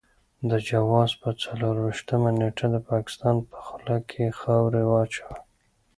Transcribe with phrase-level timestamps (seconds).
[0.49, 5.35] د جوزا په څلور وېشتمه نېټه د پاکستان په خوله کې خاورې واچوئ.